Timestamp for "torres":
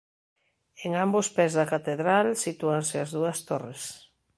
3.47-3.83